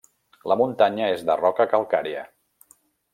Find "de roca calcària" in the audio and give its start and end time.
1.29-2.25